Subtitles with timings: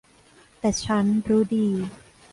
[0.59, 1.67] แต่ฉันรู้ดี